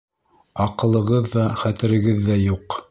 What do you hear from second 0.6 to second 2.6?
Аҡылығыҙ ҙа, хәтерегеҙ ҙә